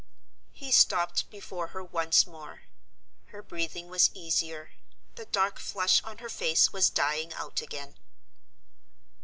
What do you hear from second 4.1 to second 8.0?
easier; the dark flush on her face was dying out again.